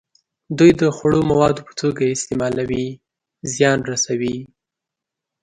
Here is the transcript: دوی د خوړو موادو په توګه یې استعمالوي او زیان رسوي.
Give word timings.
دوی 0.57 0.71
د 0.79 0.81
خوړو 0.95 1.19
موادو 1.31 1.61
په 1.67 1.73
توګه 1.81 1.99
یې 2.05 2.15
استعمالوي 2.17 2.85
او 2.95 2.99
زیان 3.53 3.79
رسوي. 3.91 4.37